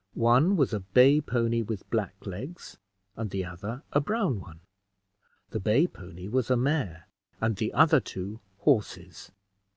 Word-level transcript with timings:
One 0.15 0.57
was 0.57 0.73
a 0.73 0.79
bay 0.79 1.21
pony 1.21 1.61
with 1.61 1.87
black 1.91 2.15
legs, 2.25 2.79
and 3.15 3.29
the 3.29 3.45
other 3.45 3.83
a 3.93 4.01
brown 4.01 4.39
one. 4.39 4.61
The 5.51 5.59
bay 5.59 5.85
pony 5.85 6.27
was 6.27 6.49
a 6.49 6.57
mare, 6.57 7.07
and 7.39 7.55
the 7.57 7.71
other 7.73 7.99
two 7.99 8.39
horses. 8.61 9.29